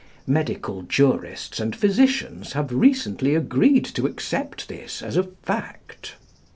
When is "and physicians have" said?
1.59-2.73